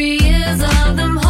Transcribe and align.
three 0.00 0.16
years 0.16 0.62
of 0.62 0.96
them. 0.96 1.29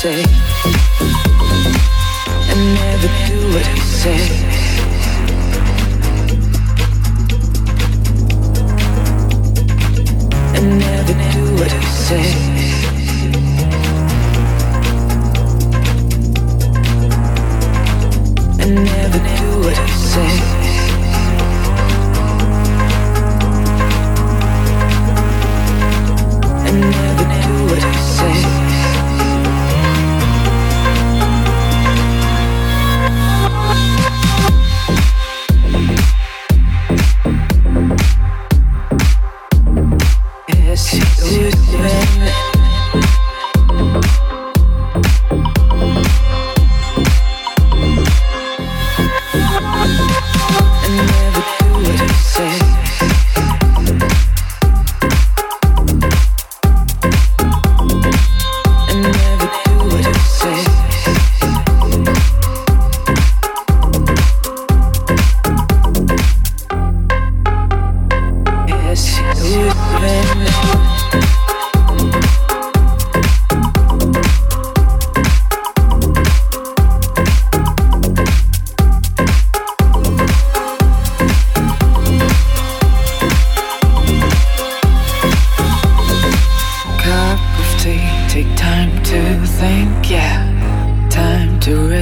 say. 0.00 0.89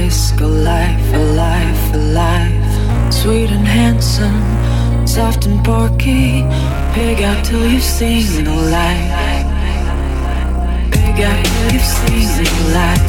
risk, 0.09 0.41
life, 0.41 1.13
alive, 1.13 1.93
alive. 1.93 3.13
Sweet 3.13 3.51
and 3.51 3.67
handsome, 3.67 4.41
soft 5.05 5.45
and 5.45 5.63
porky. 5.63 6.41
Pig 6.95 7.21
out 7.21 7.45
till 7.45 7.63
you've 7.71 7.89
seen 7.97 8.43
the 8.43 8.55
light. 8.75 9.09
Pig 10.93 11.17
out 11.29 11.39
till 11.45 11.73
you've 11.73 11.91
seen 11.97 12.27
the 12.39 12.49
light. 12.77 13.03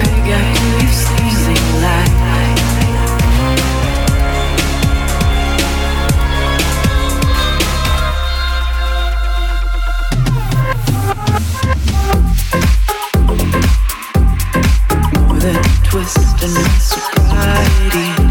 Pig 0.00 0.26
out 0.36 0.48
till 0.56 0.74
you've 0.80 0.98
seen 1.04 1.36
the 1.46 1.56
light. 1.84 2.23
twist 15.94 16.18
and 16.42 16.82
sobriety. 16.82 18.23